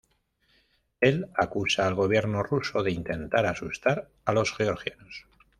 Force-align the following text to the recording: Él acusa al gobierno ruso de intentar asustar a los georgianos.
Él 0.99 1.27
acusa 1.35 1.85
al 1.85 1.93
gobierno 1.93 2.41
ruso 2.41 2.81
de 2.81 2.89
intentar 2.91 3.45
asustar 3.45 4.09
a 4.25 4.33
los 4.33 4.51
georgianos. 4.51 5.27